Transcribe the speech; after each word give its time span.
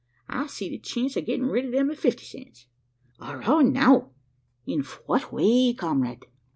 I 0.27 0.47
seed 0.47 0.73
a 0.73 0.79
chence 0.79 1.15
o' 1.15 1.21
gitting 1.21 1.45
rid 1.45 1.63
o' 1.63 1.69
them 1.69 1.91
at 1.91 1.97
fifty 1.99 2.25
cents." 2.25 2.65
"Arrah, 3.19 3.61
now! 3.61 4.09
in 4.65 4.81
fwhat 4.81 5.31
way, 5.31 5.75
comrade?" 5.75 6.25